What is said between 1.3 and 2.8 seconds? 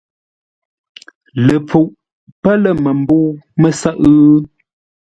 Ləpfuʼ pə́ lə̂